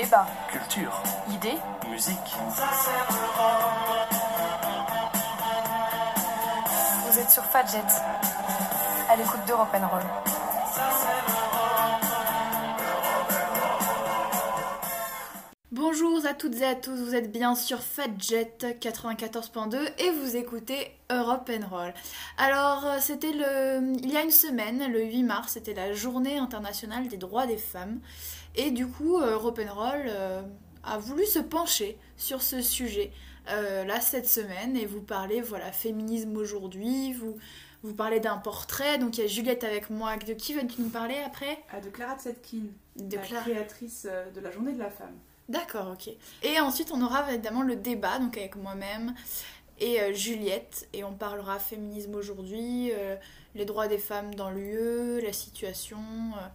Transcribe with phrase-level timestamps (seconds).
[0.00, 0.28] Débat.
[0.48, 1.02] Culture.
[1.28, 1.58] Idées.
[1.90, 2.14] Musique.
[7.04, 7.82] Vous êtes sur Fadjet.
[9.10, 10.02] À l'écoute d'Europe Roll.
[15.72, 20.92] Bonjour à toutes et à tous, vous êtes bien sur Fadjet 94.2 et vous écoutez
[21.10, 21.92] Europe Roll.
[22.36, 26.38] Alors, euh, c'était le il y a une semaine, le 8 mars, c'était la journée
[26.38, 28.00] internationale des droits des femmes
[28.54, 30.42] et du coup, euh, Europe Roll euh,
[30.84, 33.12] a voulu se pencher sur ce sujet
[33.86, 37.38] là cette semaine et vous parler voilà, féminisme aujourd'hui, vous
[37.82, 40.18] vous parlez d'un portrait, donc il y a Juliette avec moi.
[40.18, 41.58] De qui veux-tu nous parler après?
[41.72, 42.64] Ah, De Clara Tsetkin,
[42.96, 45.14] de la créatrice de la Journée de la Femme.
[45.48, 46.12] D'accord, ok.
[46.42, 49.14] Et ensuite, on aura évidemment le débat, donc avec moi-même
[49.80, 53.16] et euh, Juliette, et on parlera féminisme aujourd'hui, euh,
[53.54, 56.48] les droits des femmes dans l'UE, la situation, euh,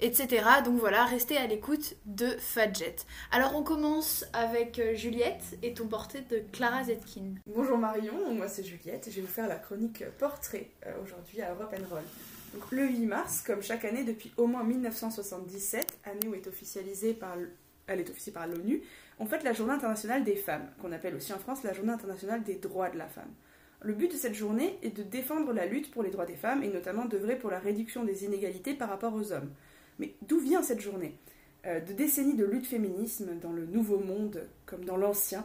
[0.00, 0.44] etc.
[0.64, 2.96] Donc voilà, restez à l'écoute de Fadjet.
[3.30, 7.34] Alors on commence avec Juliette et ton portrait de Clara Zetkin.
[7.46, 10.70] Bonjour Marion, moi c'est Juliette et je vais vous faire la chronique portrait
[11.02, 12.02] aujourd'hui à Europe Roll.
[12.70, 17.18] Le 8 mars, comme chaque année depuis au moins 1977, année où est officialisée
[17.86, 18.82] elle est par l'ONU,
[19.18, 22.42] on fête la Journée internationale des femmes, qu'on appelle aussi en France la Journée internationale
[22.42, 23.32] des droits de la femme.
[23.80, 26.62] Le but de cette journée est de défendre la lutte pour les droits des femmes
[26.62, 29.50] et notamment d'œuvrer pour la réduction des inégalités par rapport aux hommes.
[29.98, 31.18] Mais d'où vient cette journée?
[31.66, 35.44] Euh, De décennies de lutte féminisme dans le Nouveau Monde comme dans l'Ancien,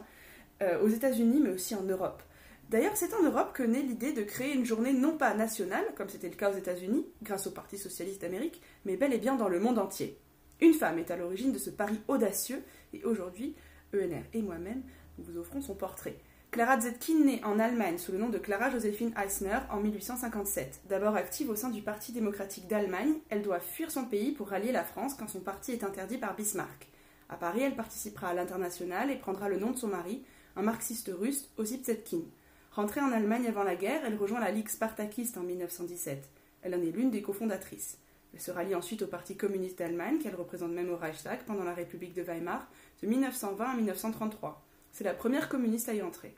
[0.62, 2.22] euh, aux États-Unis mais aussi en Europe.
[2.68, 6.08] D'ailleurs, c'est en Europe que naît l'idée de créer une journée non pas nationale, comme
[6.08, 9.48] c'était le cas aux États-Unis, grâce au Parti socialiste d'Amérique, mais bel et bien dans
[9.48, 10.18] le monde entier.
[10.62, 12.62] Une femme est à l'origine de ce pari audacieux
[12.94, 13.56] et aujourd'hui,
[13.92, 14.82] ENR et moi-même,
[15.18, 16.14] nous vous offrons son portrait.
[16.52, 20.82] Clara Zetkin naît en Allemagne sous le nom de Clara Josephine Eisner en 1857.
[20.88, 24.70] D'abord active au sein du Parti démocratique d'Allemagne, elle doit fuir son pays pour rallier
[24.70, 26.86] la France quand son parti est interdit par Bismarck.
[27.28, 30.22] À Paris, elle participera à l'international et prendra le nom de son mari,
[30.54, 32.22] un marxiste russe, Osip Zetkin.
[32.70, 36.22] Rentrée en Allemagne avant la guerre, elle rejoint la Ligue spartakiste en 1917.
[36.62, 37.98] Elle en est l'une des cofondatrices.
[38.34, 41.74] Elle se rallie ensuite au Parti communiste d'Allemagne, qu'elle représente même au Reichstag pendant la
[41.74, 42.66] République de Weimar,
[43.02, 44.64] de 1920 à 1933.
[44.90, 46.34] C'est la première communiste à y entrer.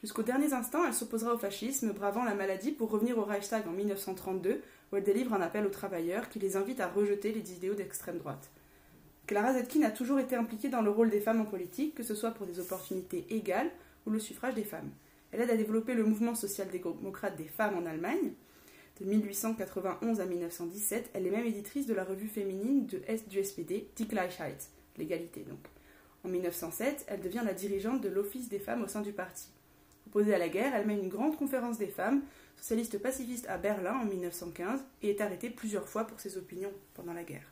[0.00, 3.72] Jusqu'aux derniers instants, elle s'opposera au fascisme, bravant la maladie pour revenir au Reichstag en
[3.72, 4.62] 1932,
[4.92, 8.18] où elle délivre un appel aux travailleurs qui les invite à rejeter les idéaux d'extrême
[8.18, 8.50] droite.
[9.26, 12.14] Clara Zetkin a toujours été impliquée dans le rôle des femmes en politique, que ce
[12.14, 13.70] soit pour des opportunités égales
[14.06, 14.90] ou le suffrage des femmes.
[15.32, 18.32] Elle aide à développer le mouvement social-démocrate des femmes en Allemagne,
[19.00, 23.42] de 1891 à 1917, elle est même éditrice de la revue féminine de Est du
[23.42, 24.58] SPD, Die Gleichheit,
[24.98, 25.58] l'égalité donc.
[26.22, 29.48] En 1907, elle devient la dirigeante de l'Office des femmes au sein du parti.
[30.06, 32.20] Opposée à la guerre, elle mène une grande conférence des femmes,
[32.56, 37.14] socialiste pacifiste à Berlin en 1915, et est arrêtée plusieurs fois pour ses opinions pendant
[37.14, 37.50] la guerre.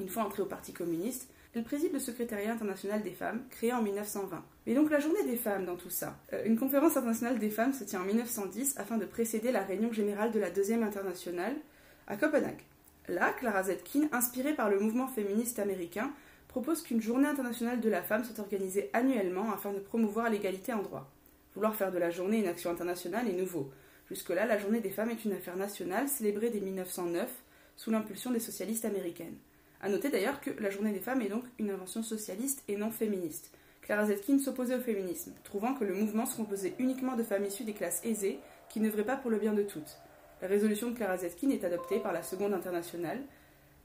[0.00, 3.80] Une fois entrée au Parti communiste, elle préside le secrétariat international des femmes, créé en
[3.80, 4.42] 1920.
[4.66, 6.16] Mais donc la journée des femmes dans tout ça.
[6.32, 9.92] Euh, une conférence internationale des femmes se tient en 1910 afin de précéder la réunion
[9.92, 11.54] générale de la deuxième internationale
[12.08, 12.62] à Copenhague.
[13.08, 16.10] Là, Clara Zetkin, inspirée par le mouvement féministe américain,
[16.48, 20.82] propose qu'une journée internationale de la femme soit organisée annuellement afin de promouvoir l'égalité en
[20.82, 21.10] droit.
[21.54, 23.70] Vouloir faire de la journée une action internationale est nouveau.
[24.08, 27.30] Jusque-là, la journée des femmes est une affaire nationale célébrée dès 1909
[27.76, 29.36] sous l'impulsion des socialistes américaines.
[29.84, 32.90] A noter d'ailleurs que la journée des femmes est donc une invention socialiste et non
[32.90, 33.50] féministe.
[33.82, 37.64] Clara Zetkin s'opposait au féminisme, trouvant que le mouvement se composait uniquement de femmes issues
[37.64, 38.38] des classes aisées
[38.70, 39.98] qui n'œuvraient pas pour le bien de toutes.
[40.40, 43.20] La résolution de Clara Zetkin est adoptée par la Seconde Internationale,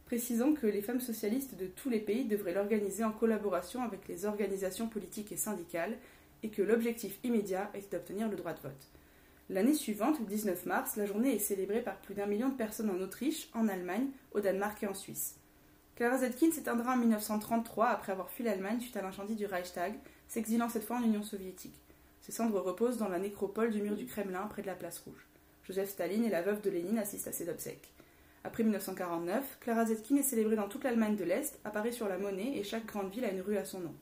[0.05, 4.23] précisant que les femmes socialistes de tous les pays devraient l'organiser en collaboration avec les
[4.23, 5.97] organisations politiques et syndicales
[6.43, 8.87] et que l'objectif immédiat était d'obtenir le droit de vote.
[9.49, 12.89] L'année suivante, le 19 mars, la journée est célébrée par plus d'un million de personnes
[12.89, 15.35] en Autriche, en Allemagne, au Danemark et en Suisse.
[15.99, 19.95] Clara Zetkin s'éteindra en 1933 après avoir fui l'Allemagne suite à l'incendie du Reichstag,
[20.29, 21.75] s'exilant cette fois en Union soviétique.
[22.21, 25.27] Ses cendres reposent dans la nécropole du mur du Kremlin près de la place rouge.
[25.65, 27.91] Joseph Staline et la veuve de Lénine assistent à ses obsèques.
[28.45, 32.57] Après 1949, Clara Zetkin est célébrée dans toute l'Allemagne de l'Est, apparaît sur la monnaie
[32.57, 33.93] et chaque grande ville a une rue à son nom.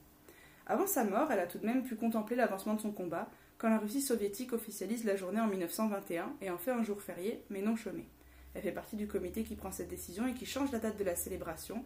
[0.68, 3.28] Avant sa mort, elle a tout de même pu contempler l'avancement de son combat
[3.58, 7.44] quand la Russie soviétique officialise la journée en 1921 et en fait un jour férié,
[7.50, 8.06] mais non chômé.
[8.58, 11.04] Elle fait partie du comité qui prend cette décision et qui change la date de
[11.04, 11.86] la célébration.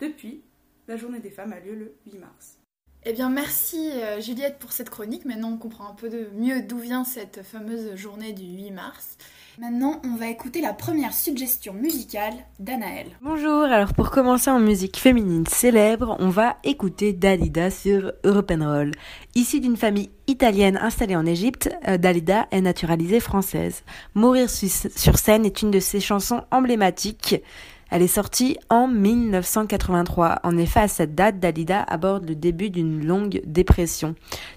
[0.00, 0.42] Depuis,
[0.88, 2.57] la journée des femmes a lieu le 8 mars.
[3.04, 5.24] Eh bien, merci euh, Juliette pour cette chronique.
[5.24, 9.16] Maintenant, on comprend un peu mieux d'où vient cette fameuse journée du 8 mars.
[9.60, 13.06] Maintenant, on va écouter la première suggestion musicale d'Anaël.
[13.22, 18.92] Bonjour, alors pour commencer en musique féminine célèbre, on va écouter Dalida sur Roll.
[19.34, 23.82] Issue d'une famille italienne installée en Égypte, euh, Dalida est naturalisée française.
[24.14, 27.42] Mourir sur scène est une de ses chansons emblématiques.
[27.90, 30.40] Elle est sortie en 1983.
[30.42, 34.14] En effet, à cette date, Dalida aborde le début d'une longue dépression.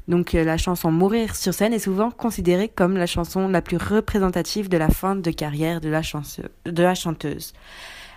[0.07, 3.77] Donc euh, la chanson Mourir sur scène est souvent considérée comme la chanson la plus
[3.77, 7.53] représentative de la fin de carrière de la, chanteuse.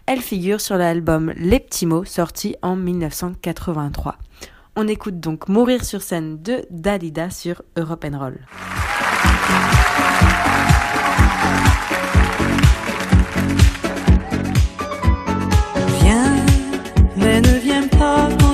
[0.07, 4.17] Elle figure sur l'album Les Petits Mots sorti en 1983.
[4.77, 8.41] On écoute donc Mourir sur scène de Dalida sur Europe Roll.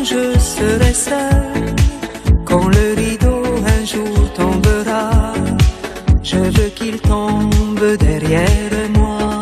[0.04, 1.74] Je serai seul
[2.44, 3.42] quand le rideau
[3.76, 5.10] un jour tombera.
[6.22, 9.40] Je veux qu'il tombe derrière moi.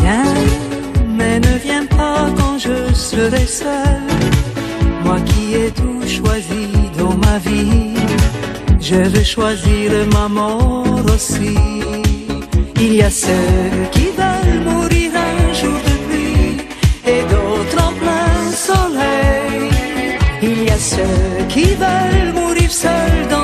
[0.00, 0.34] Viens,
[1.16, 4.02] mais ne viens pas quand je serai seul.
[5.04, 7.94] Moi qui ai tout choisi dans ma vie,
[8.80, 11.56] je veux choisir ma mort aussi.
[12.76, 15.09] Il y a ceux qui veulent mourir
[21.80, 23.39] ceux qui veulent mourir seuls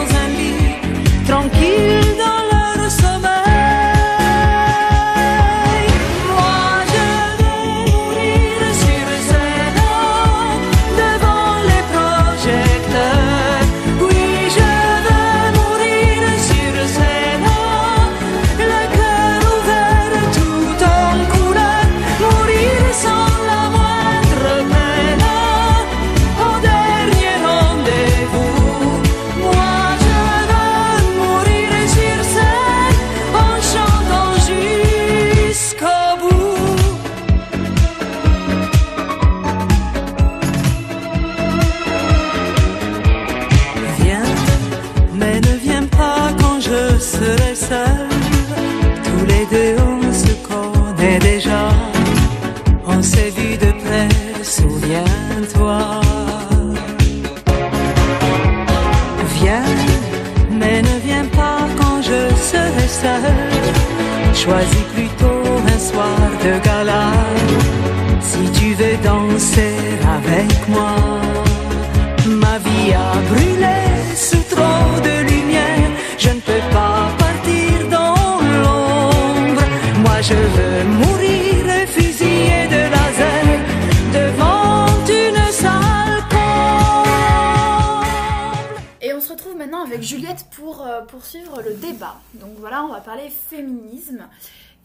[91.07, 92.17] poursuivre le débat.
[92.35, 94.29] Donc voilà, on va parler féminisme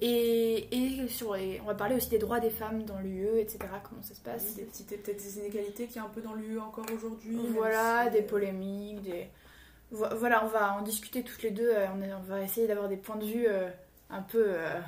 [0.01, 0.67] et,
[1.03, 3.59] et sur les- on va parler aussi des droits des femmes dans l'UE, etc.
[3.87, 4.55] Comment ça se passe.
[4.55, 7.37] Des petites, peut-être des inégalités qu'il y a un peu dans l'UE encore aujourd'hui.
[7.53, 9.27] Voilà, si- des polémiques, des...
[9.91, 11.69] Vo- Voilà, on va en discuter toutes les deux.
[11.69, 13.69] euh, On, est- on va essayer d'avoir des points de vue euh,
[14.09, 14.79] un peu euh,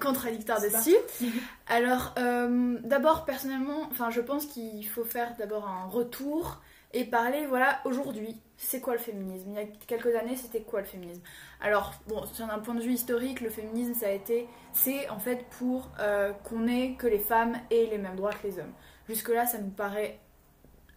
[0.00, 0.58] Contradictoires.
[0.60, 0.96] C'est dessus.
[1.68, 6.60] Alors, euh, d'abord, personnellement, enfin, je pense qu'il faut faire d'abord un retour
[6.92, 9.50] et parler, voilà, aujourd'hui, c'est quoi le féminisme?
[9.50, 11.22] Il y a quelques années, c'était quoi le féminisme?
[11.60, 15.18] Alors, bon, sur un point de vue historique, le féminisme, ça a été, c'est en
[15.18, 18.72] fait pour euh, qu'on ait que les femmes aient les mêmes droits que les hommes.
[19.08, 20.18] Jusque-là, ça nous paraît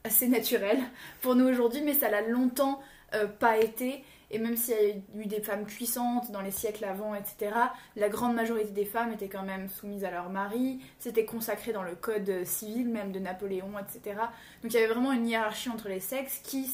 [0.04, 0.80] assez naturel
[1.22, 2.82] pour nous aujourd'hui, mais ça l'a longtemps
[3.14, 4.04] euh, pas été.
[4.32, 7.56] Et même s'il y a eu des femmes puissantes dans les siècles avant, etc.,
[7.96, 11.84] la grande majorité des femmes étaient quand même soumises à leur mari, c'était consacré dans
[11.84, 14.20] le code civil même de Napoléon, etc.
[14.62, 16.68] Donc il y avait vraiment une hiérarchie entre les sexes qui,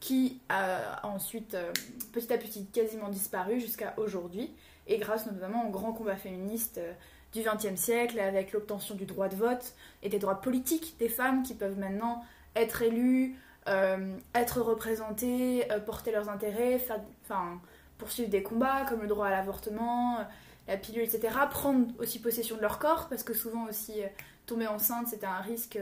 [0.00, 1.72] qui a ensuite euh,
[2.12, 4.52] petit à petit quasiment disparu jusqu'à aujourd'hui,
[4.86, 6.92] et grâce notamment au grand combat féministe euh,
[7.32, 11.42] du XXe siècle, avec l'obtention du droit de vote et des droits politiques des femmes
[11.42, 12.22] qui peuvent maintenant
[12.56, 13.36] être élues,
[13.68, 17.60] euh, être représentées, euh, porter leurs intérêts, faire, enfin,
[17.98, 20.22] poursuivre des combats comme le droit à l'avortement, euh,
[20.68, 21.34] la pilule, etc.
[21.50, 24.00] Prendre aussi possession de leur corps, parce que souvent aussi
[24.46, 25.78] tomber enceinte c'était un risque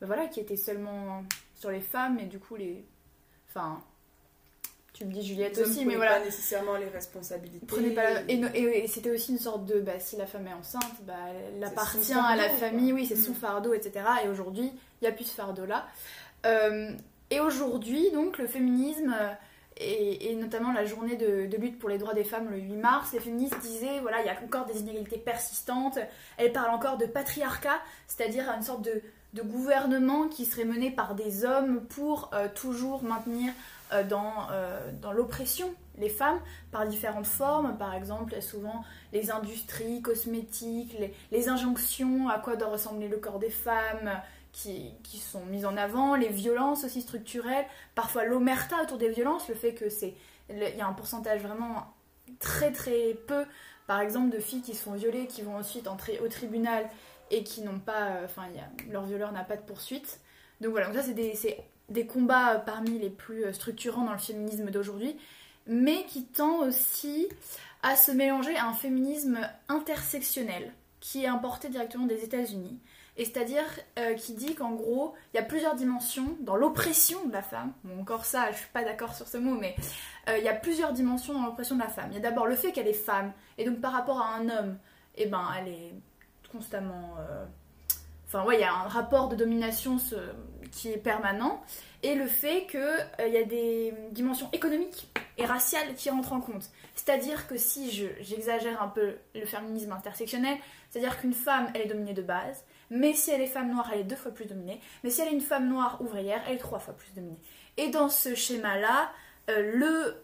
[0.00, 1.24] ben voilà, qui était seulement
[1.54, 2.84] sur les femmes, et du coup les.
[3.50, 3.80] Enfin.
[4.94, 6.18] Tu me dis Juliette Les aussi, mais voilà.
[6.18, 7.64] pas nécessairement les responsabilités.
[7.66, 10.26] Prenez pas la- et, no- et- et c'était aussi une sorte de bah, si la
[10.26, 11.14] femme est enceinte bah,
[11.54, 13.34] elle appartient à la famille oui c'est son Mm.
[13.36, 15.86] fardeau etc et aujourd'hui il n'y a plus ce fardeau là
[17.30, 19.32] et aujourd'hui donc le féminisme euh,
[19.80, 23.20] et, notamment la journée de, lutte pour les droits des femmes le 8 mars les
[23.20, 25.98] féministes disaient voilà il y a encore des inégalités persistantes
[26.36, 29.02] elles parlent encore de patriarcat c'est-à-dire une sorte de,
[29.44, 33.52] gouvernement qui serait mené par des hommes pour euh, toujours maintenir
[33.92, 36.40] euh, dans, euh, dans l'oppression les femmes
[36.72, 40.96] par différentes formes, par exemple souvent les industries cosmétiques,
[41.30, 44.10] les injonctions à quoi doit ressembler le corps des femmes
[44.62, 49.54] qui, sont mises en avant, les violences aussi structurelles, parfois l'omerta autour des violences, le
[49.54, 50.14] fait que c'est
[50.50, 51.94] il y a un pourcentage vraiment
[52.38, 53.44] très très peu,
[53.86, 56.88] par exemple, de filles qui sont violées, qui vont ensuite entrer au tribunal
[57.30, 58.46] et qui n'ont pas, euh, enfin,
[58.90, 60.20] leur violeur n'a pas de poursuite.
[60.60, 61.38] Donc voilà, donc ça c'est des,
[61.90, 65.16] des, combats euh, parmi les plus euh, structurants dans le féminisme d'aujourd'hui,
[65.66, 67.28] mais qui tend aussi
[67.82, 69.38] à se mélanger à un féminisme
[69.68, 72.80] intersectionnel qui est importé directement des États-Unis.
[73.18, 73.66] Et c'est-à-dire
[74.16, 77.72] qui dit qu'en gros, il y a plusieurs dimensions dans l'oppression de la femme.
[77.84, 79.74] Bon, encore ça, je suis pas d'accord sur ce mot, mais
[80.28, 82.10] il y a plusieurs dimensions dans l'oppression de la femme.
[82.12, 84.48] Il y a d'abord le fait qu'elle est femme, et donc par rapport à un
[84.48, 84.78] homme,
[85.16, 85.94] eh ben, elle est
[86.50, 87.16] constamment.
[87.18, 87.44] Euh,
[88.26, 89.98] enfin, ouais, il y a un rapport de domination
[90.72, 91.62] qui est permanent.
[92.02, 96.40] Et le fait qu'il euh, y a des dimensions économiques et raciales qui rentrent en
[96.40, 96.70] compte.
[96.94, 100.56] C'est-à-dire que si j'exagère un peu le féminisme intersectionnel,
[100.90, 104.00] c'est-à-dire qu'une femme, elle est dominée de base, mais si elle est femme noire, elle
[104.00, 106.58] est deux fois plus dominée, mais si elle est une femme noire ouvrière, elle est
[106.58, 107.38] trois fois plus dominée.
[107.76, 109.10] Et dans ce schéma-là,
[109.50, 110.16] euh, le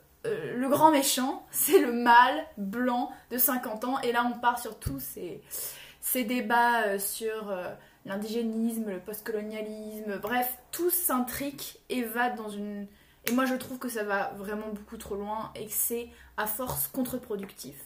[0.56, 4.00] le grand méchant, c'est le mâle blanc de 50 ans.
[4.00, 10.56] Et là, on part sur tous ces, débats euh, sur euh, l'indigénisme, le postcolonialisme, bref,
[10.70, 12.86] tout s'intrique et va dans une...
[13.26, 16.46] Et moi je trouve que ça va vraiment beaucoup trop loin et que c'est à
[16.46, 17.76] force contre-productif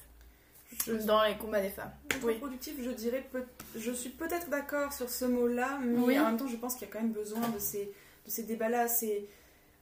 [1.07, 1.91] dans les combats des femmes.
[2.13, 3.29] Contre-productif, je dirais,
[3.77, 6.91] je suis peut-être d'accord sur ce mot-là, mais en même temps je pense qu'il y
[6.91, 7.93] a quand même besoin de ces,
[8.25, 8.89] de ces débats-là.
[8.89, 9.27] C'est,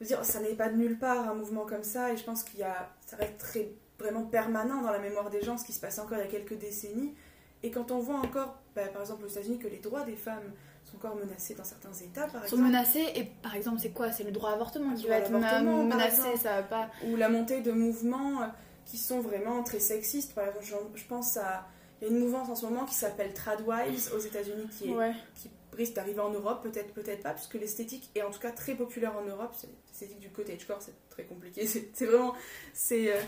[0.01, 2.61] dire, ça n'est pas de nulle part un mouvement comme ça et je pense qu'il
[2.61, 5.81] y a, ça reste très vraiment permanent dans la mémoire des gens, ce qui se
[5.81, 7.15] passe encore il y a quelques décennies.
[7.63, 10.53] Et quand on voit encore, bah, par exemple aux États-Unis, que les droits des femmes
[10.85, 14.13] sont encore menacés dans certains États, par sont menacés, et par exemple, c'est quoi?
[14.13, 16.91] C'est le droit à l'avortement qui va être menacé, ça va pas.
[17.07, 18.47] Ou la montée de mouvements euh,
[18.87, 20.35] qui sont vraiment très sexistes.
[20.35, 21.67] Par exemple, je, pense à.
[22.01, 24.95] Il y a une mouvance en ce moment qui s'appelle Tradwives aux États-Unis qui,
[25.35, 28.75] qui risque d'arriver en Europe, peut-être, peut-être pas, puisque l'esthétique est en tout cas très
[28.75, 29.55] populaire en Europe.
[29.89, 31.67] L'esthétique du cottagecore, c'est très compliqué.
[31.95, 32.35] C'est vraiment.
[32.73, 33.13] C'est.
[33.13, 33.21] Euh,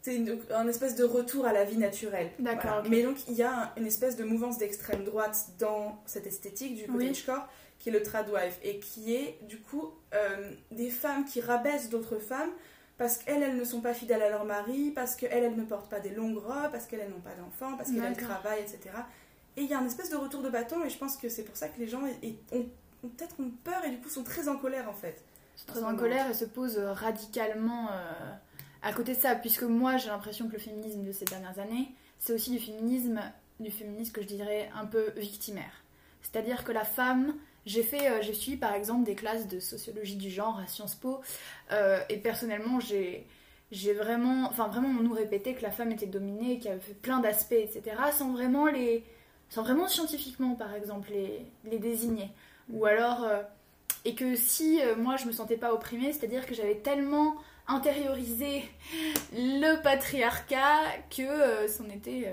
[0.00, 0.22] c'est
[0.52, 2.30] un espèce de retour à la vie naturelle.
[2.38, 2.82] D'accord.
[2.90, 6.86] Mais donc il y a une espèce de mouvance d'extrême droite dans cette esthétique du
[6.86, 7.48] cottagecore
[7.78, 12.18] qui est le tradwife et qui est du coup euh, des femmes qui rabaissent d'autres
[12.18, 12.50] femmes
[12.96, 15.90] parce qu'elles, elles ne sont pas fidèles à leur mari, parce qu'elles, elles ne portent
[15.90, 18.90] pas des longues robes, parce qu'elles, elles n'ont pas d'enfants, parce qu'elles travaillent, etc.
[19.56, 21.44] Et il y a un espèce de retour de bâton et je pense que c'est
[21.44, 22.66] pour ça que les gens ont,
[23.02, 25.22] peut-être ont peur et du coup sont très en colère en fait.
[25.68, 27.88] Très en, colère et se posent radicalement...
[27.92, 28.32] Euh,
[28.84, 31.90] à côté de ça, puisque moi j'ai l'impression que le féminisme de ces dernières années,
[32.18, 33.20] c'est aussi du féminisme,
[33.58, 35.82] du féminisme que je dirais un peu victimaire.
[36.20, 37.34] C'est-à-dire que la femme,
[37.66, 41.20] j'ai fait, euh, suivi par exemple des classes de sociologie du genre à Sciences Po,
[41.72, 43.26] euh, et personnellement j'ai
[43.72, 46.94] j'ai vraiment, enfin vraiment on nous répétait que la femme était dominée, qu'il y avait
[47.02, 49.04] plein d'aspects, etc., sans vraiment les,
[49.48, 52.30] sans vraiment scientifiquement par exemple les, les désigner.
[52.70, 53.42] Ou alors, euh,
[54.04, 57.34] et que si moi je me sentais pas opprimée, c'est-à-dire que j'avais tellement
[57.66, 58.62] intérioriser
[59.32, 62.32] le patriarcat que c'en était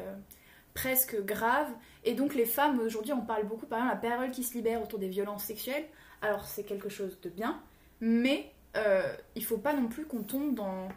[0.73, 1.69] presque grave.
[2.03, 4.81] Et donc les femmes, aujourd'hui on parle beaucoup, par exemple, la parole qui se libère
[4.81, 5.85] autour des violences sexuelles.
[6.21, 7.61] Alors c'est quelque chose de bien,
[7.99, 10.87] mais euh, il faut pas non plus qu'on tombe dans,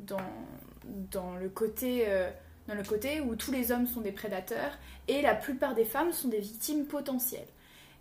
[0.00, 0.16] dans,
[1.10, 2.06] dans, le côté,
[2.68, 6.12] dans le côté où tous les hommes sont des prédateurs et la plupart des femmes
[6.12, 7.46] sont des victimes potentielles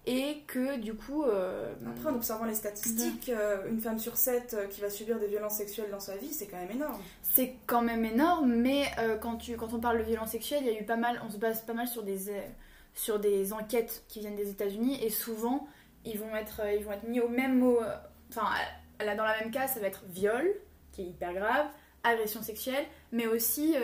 [0.05, 1.24] et que du coup...
[1.24, 5.19] Euh, Après, en observant les statistiques, euh, une femme sur sept euh, qui va subir
[5.19, 7.01] des violences sexuelles dans sa vie, c'est quand même énorme.
[7.22, 8.86] C'est quand même énorme, mais
[9.22, 11.31] quand, tu, quand on parle de violences sexuelles, il y a eu pas mal, on
[11.31, 12.31] se base pas mal sur des,
[12.93, 15.67] sur des enquêtes qui viennent des États-Unis, et souvent,
[16.05, 17.79] ils vont être, ils vont être mis au même mot...
[18.29, 18.50] Enfin,
[19.00, 20.45] dans la même cas, ça va être viol,
[20.91, 21.67] qui est hyper grave,
[22.03, 23.75] agression sexuelle, mais aussi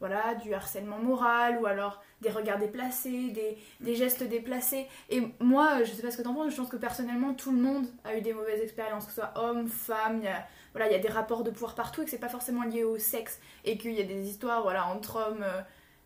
[0.00, 3.32] voilà, du harcèlement moral, ou alors des regards déplacés,
[3.80, 4.86] des, gestes déplacés.
[5.10, 7.60] Et moi, je sais pas ce que t'en penses, je pense que personnellement, tout le
[7.60, 11.08] monde a eu des mauvaises expériences, que ce soit homme, femme, il y a, des
[11.08, 14.00] rapports de pouvoir partout et que c'est pas forcément lié au sexe et qu'il y
[14.00, 15.44] a des histoires voilà, entre hommes.
[15.44, 15.62] Euh,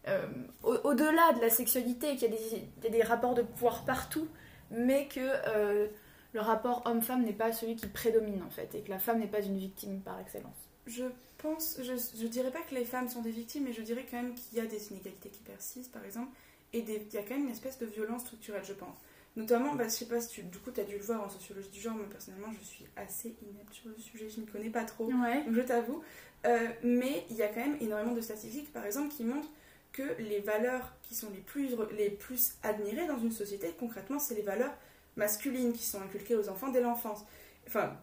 [0.08, 0.26] euh,
[0.62, 4.26] au-delà de la sexualité, qu'il y, a des rapports de pouvoir partout,
[4.70, 5.86] mais que euh,
[6.32, 9.26] le rapport homme-femme n'est pas celui qui prédomine en fait, et que la femme n'est
[9.26, 10.56] pas une victime par excellence.
[10.86, 11.04] Je
[11.42, 14.16] pense, je, je dirais pas que les femmes sont des victimes, mais je dirais quand
[14.16, 16.30] même qu'il y a des inégalités qui persistent, par exemple,
[16.72, 18.96] et il y a quand même une espèce de violence structurelle, je pense.
[19.34, 21.28] Notamment, bah, je sais pas si tu, du coup, tu as dû le voir en
[21.28, 24.70] sociologie du genre, moi personnellement, je suis assez inepte sur le sujet, je ne connais
[24.70, 26.02] pas trop, je t'avoue.
[26.44, 29.48] Euh, mais il y a quand même énormément de statistiques, par exemple, qui montrent
[29.92, 34.34] que les valeurs qui sont les plus, les plus admirées dans une société, concrètement, c'est
[34.34, 34.74] les valeurs
[35.16, 37.24] masculines qui sont inculquées aux enfants dès l'enfance.
[37.66, 37.96] Enfin,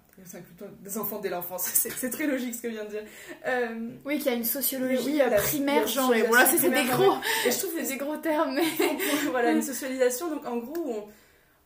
[0.81, 3.03] des enfants dès l'enfance, c'est très logique ce que je viens de dire.
[3.47, 7.15] Euh, oui, qu'il y a une sociologie euh, primaire, genre, et voilà, c'est des gros,
[7.45, 8.63] et je trouve c'est des gros termes, mais.
[9.31, 11.09] voilà, une socialisation, donc en gros,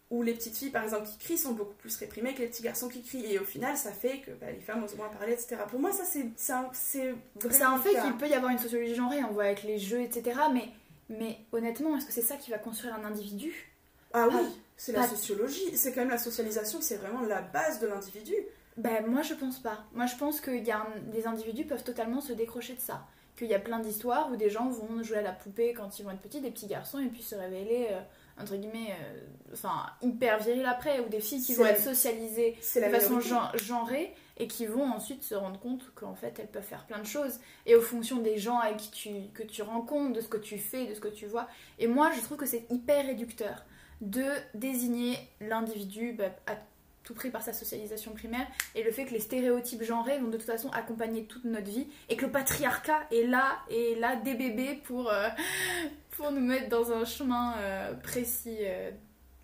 [0.10, 2.62] où les petites filles, par exemple, qui crient sont beaucoup plus réprimées que les petits
[2.62, 3.26] garçons qui crient.
[3.34, 5.58] Et au final, ça fait que bah, les femmes osent moins parler, etc.
[5.68, 9.34] Pour moi, ça, c'est c'est un, fait qu'il peut y avoir une sociologie genrée, on
[9.34, 10.40] voit avec les jeux, etc.
[10.54, 10.70] Mais,
[11.10, 13.74] mais honnêtement, est-ce que c'est ça qui va construire un individu?
[14.14, 14.46] Ah oui,
[14.86, 15.78] c'est la sociologie.
[15.78, 18.36] C'est quand même la socialisation, c'est vraiment la base de l'individu.
[18.78, 19.84] Ben moi je pense pas.
[19.94, 23.06] Moi je pense que y a un- des individus peuvent totalement se décrocher de ça.
[23.38, 26.04] Qu'il y a plein d'histoires où des gens vont jouer à la poupée quand ils
[26.04, 28.00] vont être petits, des petits garçons, et puis se révéler, euh,
[28.42, 29.20] entre guillemets, euh,
[29.54, 33.20] enfin hyper viril après, ou des filles qui vont la- être socialisées de la façon
[33.20, 37.00] gen- genrée et qui vont ensuite se rendre compte qu'en fait elles peuvent faire plein
[37.00, 37.40] de choses.
[37.66, 40.58] Et au fonction des gens avec qui tu, que tu rencontres, de ce que tu
[40.58, 41.48] fais, de ce que tu vois.
[41.80, 43.64] Et moi je trouve que c'est hyper réducteur
[44.04, 46.56] de désigner l'individu bah, à
[47.04, 50.38] tout prix par sa socialisation primaire et le fait que les stéréotypes genrés vont de
[50.38, 54.36] toute façon accompagner toute notre vie et que le patriarcat est là et là des
[54.36, 55.28] bébés pour, euh,
[56.12, 58.92] pour nous mettre dans un chemin euh, précis euh,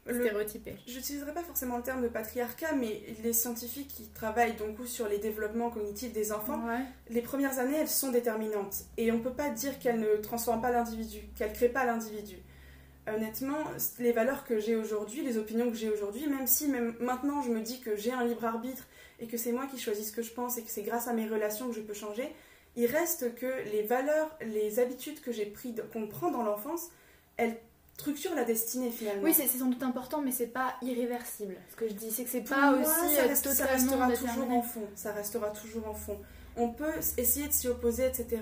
[0.06, 0.78] Le- stéréotypé.
[0.88, 5.18] J'utiliserai pas forcément le terme de patriarcat, mais les scientifiques qui travaillent donc sur les
[5.20, 6.80] développements cognitifs des enfants, Ouais.
[7.10, 8.84] les premières années, elles sont déterminantes.
[8.98, 12.38] Et on peut pas dire qu'elles ne transforment pas l'individu, qu'elles créent pas l'individu.
[13.08, 13.64] Honnêtement,
[13.98, 17.50] les valeurs que j'ai aujourd'hui, les opinions que j'ai aujourd'hui, même si même maintenant je
[17.50, 18.84] me dis que j'ai un libre arbitre
[19.20, 21.14] et que c'est moi qui choisis ce que je pense et que c'est grâce à
[21.14, 22.30] mes relations que je peux changer,
[22.76, 26.90] il reste que les valeurs, les habitudes que j'ai pris, qu'on prend dans l'enfance,
[27.38, 27.58] elles
[27.98, 29.24] structurent la destinée finalement.
[29.24, 31.56] Oui, c'est sans doute important, mais c'est pas irréversible.
[31.70, 34.52] Ce que je dis, c'est que c'est pas moi, aussi ça, euh, ça restera toujours
[34.52, 34.88] en fond.
[34.96, 36.18] Ça restera toujours en fond.
[36.56, 38.42] On peut essayer de s'y opposer, etc.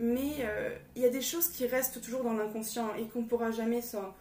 [0.00, 3.50] Mais euh, il y a des choses qui restent toujours dans l'inconscient et qu'on pourra
[3.50, 4.14] jamais s'en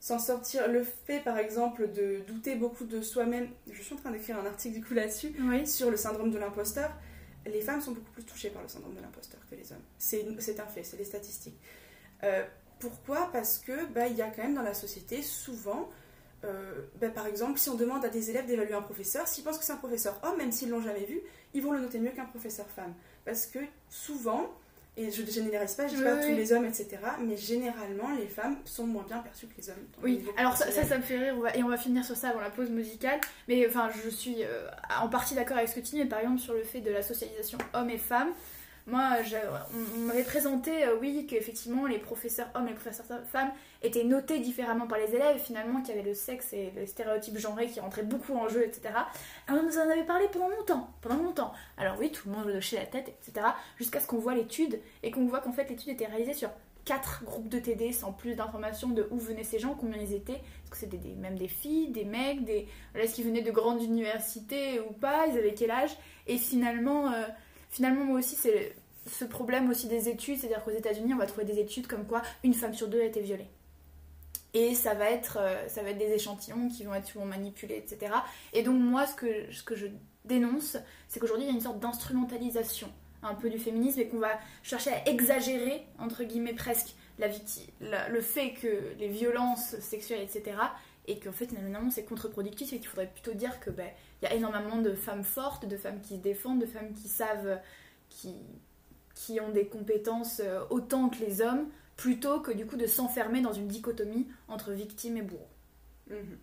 [0.00, 0.68] s'en sortir.
[0.68, 3.48] Le fait, par exemple, de douter beaucoup de soi-même.
[3.70, 5.66] Je suis en train d'écrire un article du coup là-dessus Oui.
[5.66, 6.90] sur le syndrome de l'imposteur.
[7.46, 9.82] Les femmes sont beaucoup plus touchées par le syndrome de l'imposteur que les hommes.
[9.98, 11.58] C'est c'est un fait, c'est des statistiques.
[12.24, 12.44] Euh,
[12.78, 13.30] pourquoi?
[13.32, 15.88] Parce que bah, il y a quand même dans la société souvent,
[16.44, 19.58] euh, bah, par exemple, si on demande à des élèves d'évaluer un professeur, s'ils pensent
[19.58, 21.20] que c'est un professeur homme, même s'ils l'ont jamais vu,
[21.54, 22.94] ils vont le noter mieux qu'un professeur femme.
[23.24, 24.50] Parce que souvent,
[24.96, 26.26] et je ne généralise pas, je dis Oui, pas oui.
[26.30, 26.88] tous les hommes, etc.,
[27.20, 29.76] mais généralement, les femmes sont moins bien perçues que les hommes.
[30.02, 32.30] Oui, alors ça, ça, me fait rire, on va- et on va finir sur ça
[32.30, 33.20] avant la pause musicale.
[33.48, 34.68] Mais enfin, je suis euh,
[35.02, 36.90] en partie d'accord avec ce que tu dis, mais par exemple sur le fait de
[36.90, 38.30] la socialisation hommes et femmes.
[38.86, 39.02] Moi,
[39.96, 43.50] on, m'avait présenté, euh, oui, qu'effectivement les professeurs hommes et les professeurs femmes
[43.82, 47.36] étaient notés différemment par les élèves, finalement qu'il y avait le sexe et les stéréotypes
[47.36, 48.94] genrés qui rentraient beaucoup en jeu, etc.
[49.48, 51.52] Alors, on nous en avait parlé pendant longtemps, pendant longtemps.
[51.76, 53.46] Alors oui, tout le monde hochait la tête, etc.
[53.76, 56.50] Jusqu'à ce qu'on voit l'étude et qu'on voit qu'en fait l'étude était réalisée sur
[56.84, 60.34] quatre groupes de TD sans plus d'informations de où venaient ces gens, combien ils étaient.
[60.34, 62.68] Est-ce que c'était même des filles, des mecs, des...
[62.94, 65.90] est-ce qu'ils venaient de grandes universités ou pas, ils avaient quel âge
[66.28, 67.24] Et finalement, euh,
[67.70, 68.74] finalement moi aussi, c'est
[69.06, 72.22] ce problème aussi des études, c'est-à-dire qu'aux États-Unis, on va trouver des études comme quoi
[72.42, 73.48] une femme sur deux a été violée.
[74.54, 77.76] Et ça va être, euh, ça va être des échantillons qui vont être souvent manipulés,
[77.76, 78.12] etc.
[78.52, 79.86] Et donc moi, ce que, ce que je
[80.24, 80.76] dénonce,
[81.08, 82.90] c'est qu'aujourd'hui, il y a une sorte d'instrumentalisation
[83.22, 87.28] un peu du féminisme et qu'on va chercher à exagérer, entre guillemets presque, la
[88.08, 90.56] le fait que les violences sexuelles, etc.
[91.08, 93.88] Et qu'en fait, finalement, c'est contre-productif et qu'il faudrait plutôt dire que ben,
[94.20, 97.08] il y a énormément de femmes fortes, de femmes qui se défendent, de femmes qui
[97.08, 97.60] savent,
[98.08, 98.34] qui,
[99.14, 103.40] qui ont des compétences euh, autant que les hommes, plutôt que du coup de s'enfermer
[103.40, 105.48] dans une dichotomie entre victime et bourreau.
[106.10, 106.38] Mhm.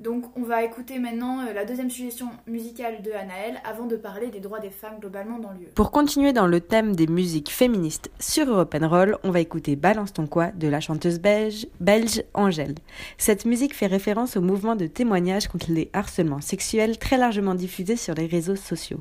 [0.00, 4.26] Donc on va écouter maintenant euh, la deuxième suggestion musicale de Anaël avant de parler
[4.26, 5.68] des droits des femmes globalement dans l'UE.
[5.76, 10.12] Pour continuer dans le thème des musiques féministes sur Europe Roll, on va écouter Balance
[10.12, 12.74] ton quoi de la chanteuse belge, belge Angèle.
[13.18, 17.94] Cette musique fait référence au mouvement de témoignage contre les harcèlements sexuels très largement diffusé
[17.94, 19.00] sur les réseaux sociaux.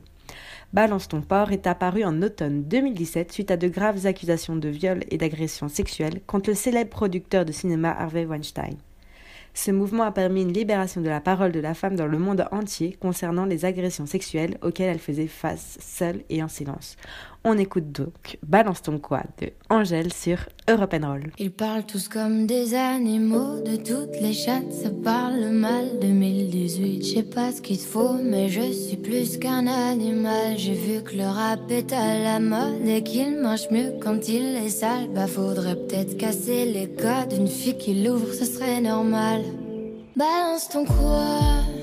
[0.73, 5.03] Balance ton porc est apparu en automne 2017 suite à de graves accusations de viol
[5.09, 8.75] et d'agression sexuelle contre le célèbre producteur de cinéma Harvey Weinstein.
[9.53, 12.47] Ce mouvement a permis une libération de la parole de la femme dans le monde
[12.51, 16.97] entier concernant les agressions sexuelles auxquelles elle faisait face seule et en silence.
[17.45, 20.37] On écoute donc Balance ton quoi de Angèle sur
[20.69, 21.29] Europe Roll.
[21.37, 25.99] Ils parlent tous comme des animaux, de toutes les chattes, ça parle mal.
[25.99, 30.57] 2018, je sais pas ce qu'il te faut, mais je suis plus qu'un animal.
[30.57, 34.55] J'ai vu que le rap est à la mode et qu'il marche mieux quand il
[34.55, 35.09] est sale.
[35.13, 39.41] Bah faudrait peut-être casser les codes, une fille qui l'ouvre, ce serait normal.
[40.15, 41.82] Balance ton quoi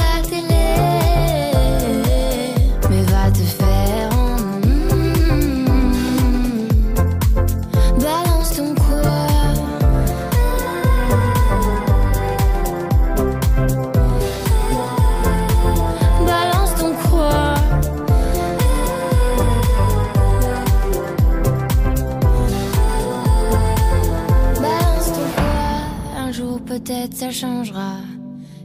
[27.31, 27.97] ça changera.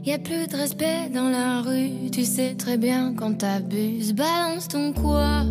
[0.04, 2.10] Y a plus de respect dans la rue.
[2.10, 4.12] Tu sais très bien quand t'abuses.
[4.12, 5.42] Balance ton quoi?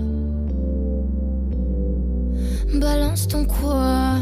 [2.73, 4.15] Balance ton quoi?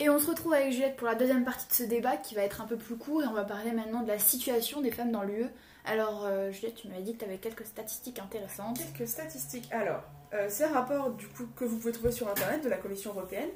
[0.00, 2.42] Et on se retrouve avec Juliette pour la deuxième partie de ce débat qui va
[2.42, 5.10] être un peu plus court et on va parler maintenant de la situation des femmes
[5.10, 5.46] dans l'UE.
[5.84, 8.78] Alors euh, Juliette, tu m'avais dit que tu avais quelques statistiques intéressantes.
[8.78, 9.68] Quelques statistiques.
[9.72, 10.02] Alors,
[10.34, 13.10] euh, c'est un rapport du coup que vous pouvez trouver sur internet de la Commission
[13.10, 13.50] européenne.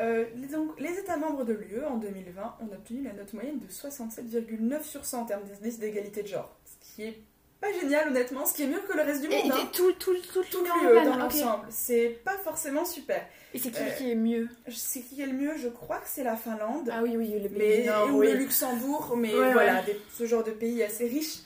[0.00, 3.58] Euh, les- donc, les États membres de l'UE en 2020 ont obtenu la note moyenne
[3.58, 6.56] de 67,9 sur 100 en termes d'indice d'égalité de genre.
[6.64, 7.18] Ce qui est
[7.60, 9.52] pas génial honnêtement, ce qui est mieux que le reste du Et, monde.
[9.58, 9.68] et hein.
[9.72, 11.66] tout, tout, tout, l'UE dans l'ensemble.
[11.70, 13.26] C'est pas forcément super.
[13.52, 14.48] Et c'est qui Euh, qui est mieux?
[14.68, 16.88] sais qui est le mieux, je crois que c'est la Finlande.
[16.92, 18.28] Ah oui, oui, le mais, ou oui.
[18.32, 19.86] le Luxembourg, mais Ouais, voilà, ouais.
[19.86, 21.38] des- ce genre de pays assez riche.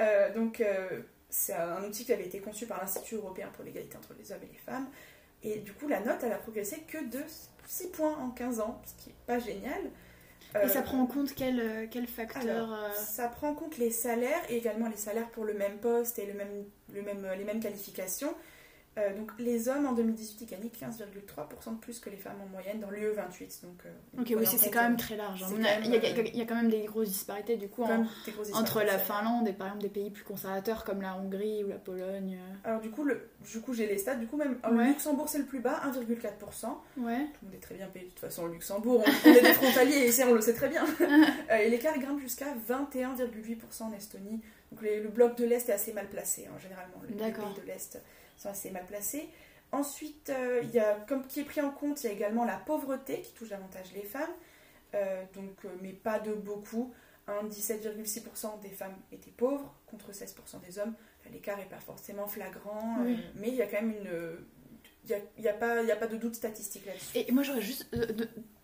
[0.00, 0.88] Euh, donc, euh,
[1.28, 4.42] c'est un outil qui avait été conçu par l'Institut européen pour l'égalité entre les hommes
[4.42, 4.88] et les femmes.
[5.44, 7.20] Et du coup, la note, elle a progressé que de
[7.70, 9.90] 6 points en 15 ans, ce qui est pas génial.
[10.64, 13.54] Et ça Euh, prend en compte quel, euh, quel facteur alors, euh, Ça prend en
[13.54, 17.02] compte les salaires et également les salaires pour le même poste et le même, le
[17.02, 18.34] même, les mêmes qualifications.
[18.98, 22.48] Euh, donc les hommes en 2018 ils gagnaient 15,3% de plus que les femmes en
[22.48, 23.60] moyenne dans l'UE 28.
[23.62, 25.44] Donc, euh, Ok, oui, c'est quand même euh, très large.
[25.44, 25.46] hein.
[25.84, 28.04] Il y, a- il y a quand même des grosses disparités du coup en-
[28.54, 28.98] entre la.
[28.98, 32.36] Finlande et par exemple des pays plus conservateurs comme la Hongrie ou la Pologne.
[32.64, 34.16] Alors du coup, le, du coup j'ai les stats.
[34.16, 34.88] Du coup même Ouais.
[34.88, 35.96] Luxembourg c'est le plus bas, 1,4%.
[35.96, 36.06] Ouais.
[36.96, 39.04] Tout le monde est très bien payé de toute façon au Luxembourg.
[39.06, 40.84] On, on est des frontaliers ça on le sait très bien.
[41.60, 44.40] Et l'écart grimpe jusqu'à 21,8% en Estonie.
[44.72, 46.96] Donc les- le bloc de l'Est est assez mal placé hein, généralement.
[47.08, 47.52] Les, les D'accord.
[47.54, 48.00] pays de l'Est
[48.40, 49.28] sont assez mal placés.
[49.72, 52.44] Ensuite, euh, il y a, comme qui est pris en compte, il y a également
[52.44, 54.30] la pauvreté qui touche davantage les femmes.
[54.94, 56.92] Euh, donc, euh, mais pas de beaucoup.
[57.28, 60.94] Hein, 17,6% des femmes étaient pauvres contre 16% des hommes.
[61.30, 63.20] L'écart n'est pas forcément flagrant, Oui.
[63.36, 64.38] mais il y a quand même une.
[65.08, 67.18] Il n'y a, y a, pas- y a pas de doute statistique là-dessus.
[67.18, 68.06] Et moi j'aurais juste, euh,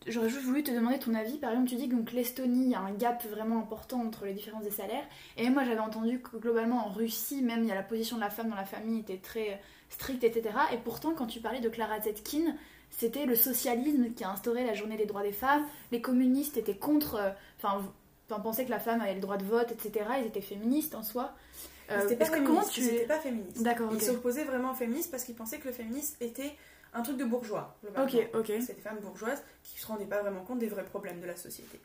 [0.07, 1.39] j'aurais juste voulu te demander ton avis.
[1.39, 4.35] Par exemple, tu dis que l'Estonie, il y a un gap vraiment important entre les
[4.35, 5.05] différences des salaires.
[5.37, 8.31] Et moi j'avais entendu que globalement en Russie, même y a la position de la
[8.31, 10.55] femme dans la famille était très stricte, etc.
[10.73, 12.55] Et pourtant, quand tu parlais de Clara Zetkin,
[12.91, 15.65] c'était le socialisme qui a instauré la journée des droits des femmes.
[15.91, 17.83] Les communistes étaient contre, euh, enfin,
[18.43, 20.05] pensaient que la femme avait le droit de vote, etc.
[20.21, 21.35] Ils étaient féministes en soi.
[21.91, 22.47] Euh, C'était pas est-ce que- féministe.
[22.61, 23.63] comment tu Ils pas féministes.
[23.63, 24.03] D'accord, Ils ok.
[24.03, 26.53] s'opposaient vraiment aux féministes parce qu'ils pensaient que le féminisme était
[26.95, 27.77] un truc de bourgeois.
[27.99, 28.47] Ok, ok.
[28.67, 31.37] C'est des femmes bourgeoises qui se rendaient pas vraiment compte des vrais problèmes de la
[31.37, 31.81] société.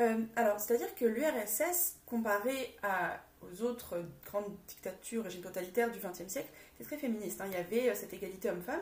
[0.00, 6.28] Euh, alors, c'est-à-dire que l'URSS, comparé à, aux autres grandes dictatures, régimes totalitaires du XXe
[6.28, 7.40] siècle, c'est très féministe.
[7.40, 7.44] hein.
[7.46, 8.80] Il y avait euh, cette égalité homme-femme.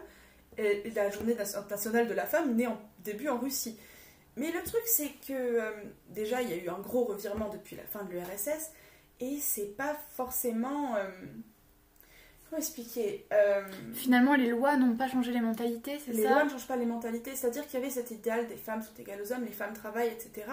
[0.58, 1.34] Et la journée
[1.70, 3.78] nationale de la femme naît en début en Russie.
[4.36, 5.70] Mais le truc, c'est que euh,
[6.08, 8.70] déjà, il y a eu un gros revirement depuis la fin de l'URSS,
[9.20, 10.94] et c'est pas forcément.
[10.96, 11.08] euh,
[12.48, 13.62] comment expliquer Euh,
[13.94, 16.30] Finalement, les lois n'ont pas changé les mentalités, c'est Les ça?
[16.30, 18.94] lois ne changent pas les mentalités, c'est-à-dire qu'il y avait cet idéal des femmes sont
[18.98, 20.46] égales aux hommes, les femmes travaillent, etc.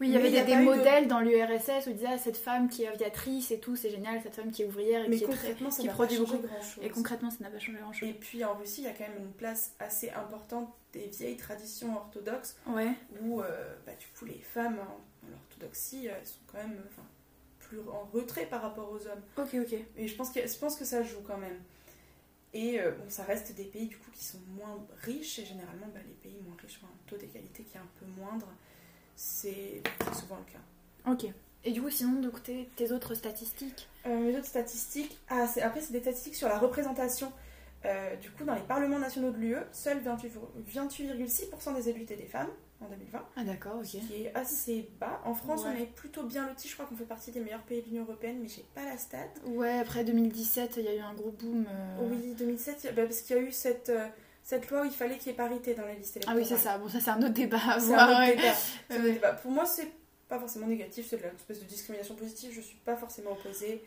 [0.00, 2.36] Oui, il y avait y des, de- modèles dans l'URSS où ils disaient ah, cette
[2.36, 5.16] femme qui est aviatrice et tout, c'est génial, cette femme qui est ouvrière et Mais
[5.18, 5.36] qui est très.
[5.36, 6.46] concrètement, ça qui n'a pas produit changé beaucoup.
[6.48, 6.84] grand-chose.
[6.84, 8.08] Et concrètement, ça n'a pas changé grand chose.
[8.08, 11.36] Et puis en Russie, il y a quand même une place assez importante des vieilles
[11.36, 12.90] traditions orthodoxes Ouais.
[13.22, 13.46] où euh,
[13.86, 17.02] bah, du coup les femmes en, en orthodoxie elles sont quand même enfin,
[17.68, 19.22] plus en retrait par rapport aux hommes.
[19.36, 19.78] Ok, ok.
[19.96, 21.58] Et je pense que, je pense que ça joue quand même.
[22.52, 25.88] Et euh, bon, ça reste des pays du coup qui sont moins riches et généralement
[25.92, 28.46] bah, les pays moins riches ont un taux d'égalité qui est un peu moindre.
[29.16, 31.10] C'est souvent le cas.
[31.10, 31.32] Ok.
[31.66, 33.88] Et du coup, sinon, de côté, tes autres statistiques?
[34.06, 37.32] Euh, mes autres statistiques, ah, après c'est des statistiques sur la représentation.
[37.86, 40.32] Euh, du coup, dans les parlements nationaux de l'UE, seuls 28
[40.74, 42.50] 28,6% des élus étaient des femmes
[42.84, 43.84] en 2020, Ah, d'accord, ok.
[43.86, 45.20] qui est assez bas.
[45.24, 45.70] En France, Ouais.
[45.76, 46.68] on est plutôt bien lotis.
[46.68, 48.96] Je crois qu'on fait partie des meilleurs pays de l'Union européenne, mais j'ai pas la
[48.98, 49.18] stat.
[49.46, 51.66] Ouais, après 2017, il y a eu un gros boom.
[51.68, 52.08] euh.
[52.10, 54.06] Oui, 2007, bah, parce qu'il y a eu cette, euh,
[54.42, 56.38] cette loi où il fallait qu'il y ait parité dans les listes Ah électorales.
[56.42, 56.78] oui, c'est ça.
[56.78, 58.00] Bon, ça, c'est un autre débat à voir.
[58.08, 58.36] un autre ouais.
[58.36, 58.54] débat.
[58.54, 59.12] C'est un autre Ouais.
[59.14, 59.32] débat.
[59.32, 59.88] Pour moi, c'est
[60.28, 62.50] pas forcément négatif, c'est de l'espèce de discrimination positive.
[62.54, 63.84] Je suis pas forcément opposée.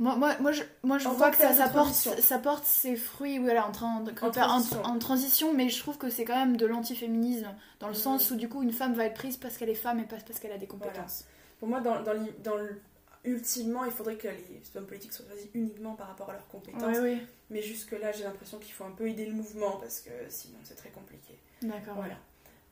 [0.00, 2.64] Moi, moi, moi, je, moi, je En vois que que ça, ça porte, ça porte
[2.64, 4.82] ses fruits voilà, en, train de- En transition.
[4.82, 8.36] en transition, mais je trouve que c'est quand même de l'antiféminisme, dans le sens où
[8.36, 10.50] du coup une femme va être prise parce qu'elle est femme et pas parce qu'elle
[10.52, 11.24] a des compétences.
[11.60, 12.80] Pour moi, dans, dans, dans le-
[13.24, 16.98] ultimement, il faudrait que les hommes politiques soient choisis uniquement par rapport à leurs compétences.
[16.98, 20.10] Oui, oui, Mais jusque-là, j'ai l'impression qu'il faut un peu aider le mouvement parce que
[20.28, 21.38] sinon, c'est très compliqué.
[21.62, 21.94] d'accord.
[21.94, 22.16] Voilà.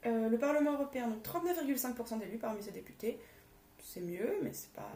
[0.06, 3.18] Euh, le Parlement européen, donc 39,5% d'élus parmi ses députés.
[3.82, 4.90] C'est mieux, mais c'est pas,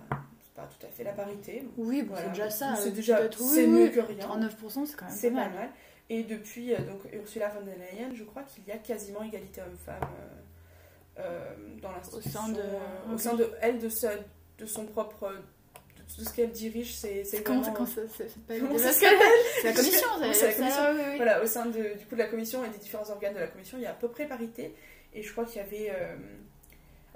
[0.57, 1.62] pas tout à fait la parité.
[1.77, 2.25] Oui, bon, voilà.
[2.25, 2.75] c'est déjà ça.
[2.77, 3.92] C'est euh, déjà c'est mieux oui.
[3.92, 4.27] que rien.
[4.27, 5.53] 39%, c'est quand même C'est pas mal.
[5.53, 5.69] mal.
[6.09, 9.61] Et depuis euh, donc Ursula von der Leyen, je crois qu'il y a quasiment égalité
[9.61, 10.09] homme-femme
[11.19, 12.40] euh, dans l'institution.
[12.40, 13.21] Au sein de- euh, au ok.
[13.21, 14.12] sein de elle, de, sa-
[14.59, 15.33] de son propre.
[15.33, 18.01] de tout ce qu'elle dirige, c'est c'est Comment, vraiment- comment ça,
[18.47, 19.19] pas Comment ça s'appelle
[19.62, 20.83] C'est la commission, c'est la ça, commission.
[20.95, 21.16] oui, oui.
[21.16, 23.49] Voilà, au sein de, du coup, de la commission et des différents organes de la
[23.49, 24.75] commission, il y a à peu près parité.
[25.14, 26.14] Et je crois qu'il y avait, euh,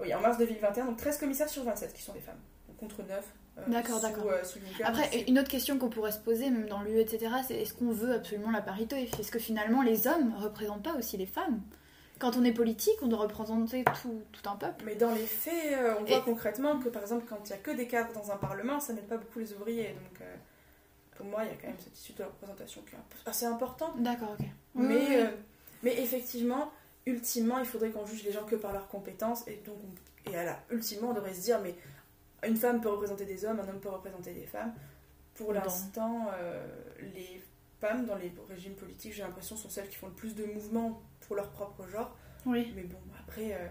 [0.00, 2.40] oui, en mars 2021, donc 13 commissaires sur 27 qui sont des femmes,
[2.80, 3.24] contre 9
[3.58, 4.26] euh, D'accord, d'accord.
[4.28, 4.42] euh.
[4.84, 7.90] Après, une autre question qu'on pourrait se poser, même dans l'UE, etc., c'est est-ce qu'on
[7.92, 9.08] veut absolument la parité?
[9.18, 11.60] Est-ce que finalement les hommes représentent pas aussi les femmes?
[12.18, 14.84] Quand on est politique, on doit représenter tout, tout un peuple.
[14.86, 17.52] Mais dans les faits, euh, on voit Et- concrètement que par exemple, quand il n'y
[17.52, 19.88] a que des cadres dans un parlement, ça n'aide pas beaucoup les ouvriers.
[19.88, 20.34] Donc, euh,
[21.16, 24.00] pour moi, il y a quand même cette issue de représentation qui est assez importante.
[24.02, 24.46] D'accord, ok.
[24.74, 25.14] Oui, mais, oui, oui.
[25.16, 25.26] euh,
[25.82, 26.70] mais effectivement,
[27.06, 29.46] ultimement, il faudrait qu'on juge les gens que par leurs compétences.
[29.48, 31.74] Et donc, on- et voilà, ultimement, on devrait se dire, mais
[32.46, 34.72] une femme peut représenter des hommes, un homme peut représenter des femmes.
[35.34, 36.66] Pour l'instant, euh,
[37.14, 37.42] les
[37.80, 41.00] femmes dans les régimes politiques, j'ai l'impression, sont celles qui font le plus de mouvements
[41.26, 42.14] pour leur propre genre.
[42.46, 42.72] Oui.
[42.76, 43.66] Mais bon, après, euh,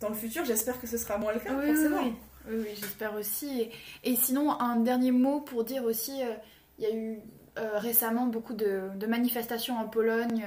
[0.00, 2.02] dans le futur, j'espère que ce sera moins le cas, Oui, oui, forcément.
[2.02, 2.12] oui.
[2.48, 3.62] Oui, oui, j'espère aussi.
[3.62, 6.34] Et, et sinon, un dernier mot pour dire aussi, euh,
[6.78, 7.18] il y a eu
[7.56, 10.44] récemment beaucoup de, de manifestations en Pologne,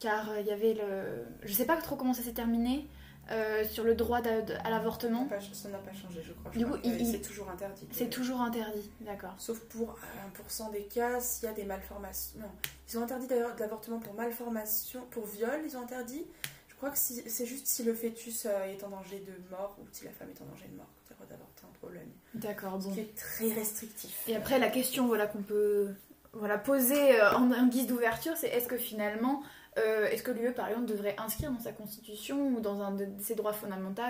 [0.00, 1.24] car il y avait le...
[1.44, 2.84] Je sais pas trop comment ça s'est terminé,
[3.30, 4.28] euh, sur le droit de-
[4.64, 5.28] à l'avortement.
[5.52, 6.50] Ça n'a pas- changé, je crois.
[6.52, 7.86] Je Du crois coup, il- c'est toujours interdit.
[7.90, 9.34] C'est toujours interdit, d'accord.
[9.38, 12.38] Sauf pour 1% des cas, s'il y a des malformations.
[12.38, 12.50] Non,
[12.88, 16.24] ils ont interdit d'ailleurs de l'avortement pour malformation, pour viol, ils ont interdit.
[16.68, 19.76] Je crois que si- c'est juste si le fœtus euh, est en danger de mort
[19.80, 21.62] ou si la femme est en danger de mort qu'il y a le droit d'avorter
[21.64, 22.10] en Pologne.
[22.34, 22.92] D'accord, Ce bon.
[22.94, 24.22] qui est très restrictif.
[24.28, 25.88] Et après, la question voilà, qu'on peut
[26.34, 29.42] voilà, poser euh, en, en guise d'ouverture, c'est est-ce que finalement,
[29.78, 33.06] euh, est-ce que l'UE, par exemple, devrait inscrire dans sa constitution ou dans un de
[33.20, 34.02] ses droits fondamentaux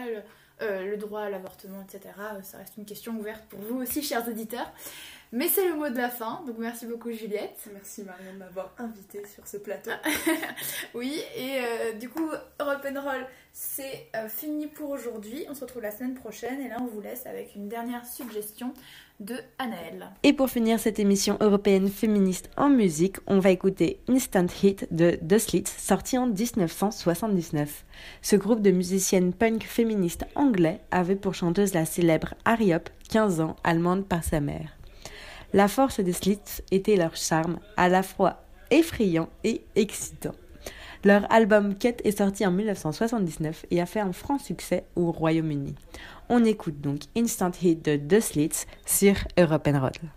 [0.63, 2.15] euh, le droit à l'avortement, etc.
[2.43, 4.73] Ça reste une question ouverte pour vous aussi, chers auditeurs.
[5.33, 7.69] Mais c'est le mot de la fin, donc merci beaucoup Juliette.
[7.73, 9.91] Merci Marion de m'avoir invitée sur ce plateau.
[10.95, 15.45] Oui, et euh, du coup, Europe Roll, c'est euh, fini pour aujourd'hui.
[15.51, 18.73] On se retrouve la semaine prochaine et là, on vous laisse avec une dernière suggestion
[19.21, 19.35] de.
[20.23, 25.19] Et pour finir cette émission européenne féministe en musique, on va écouter Instant Hit de
[25.27, 27.85] The Slits, sorti en 1979.
[28.23, 33.41] Ce groupe de musiciennes punk féministes anglais avait pour chanteuse la célèbre Harry Hop, 15
[33.41, 34.77] ans, allemande par sa mère.
[35.53, 40.35] La force des Slits était leur charme, à la fois effrayant et excitant.
[41.05, 45.75] Leur album Cut est sorti en 1979 et a fait un franc succès au Royaume-Uni.
[46.29, 50.11] On écoute donc Instant Hit de The Slits sur Europe Roll.